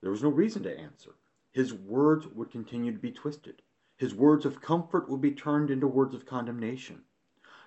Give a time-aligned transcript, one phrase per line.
[0.00, 1.14] There was no reason to answer.
[1.52, 3.62] His words would continue to be twisted.
[3.96, 7.04] His words of comfort would be turned into words of condemnation.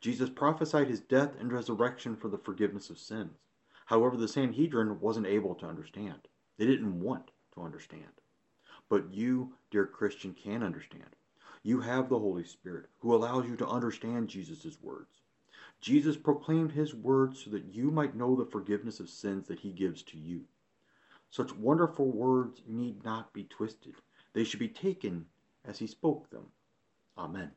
[0.00, 3.38] Jesus prophesied his death and resurrection for the forgiveness of sins.
[3.86, 6.28] However, the Sanhedrin wasn't able to understand.
[6.58, 8.20] They didn't want to understand.
[8.88, 11.16] But you, dear Christian, can understand.
[11.62, 15.20] You have the Holy Spirit who allows you to understand Jesus' words.
[15.80, 19.72] Jesus proclaimed his words so that you might know the forgiveness of sins that he
[19.72, 20.44] gives to you.
[21.32, 23.94] Such wonderful words need not be twisted.
[24.34, 25.24] They should be taken
[25.64, 26.44] as he spoke them.
[27.16, 27.50] Amen.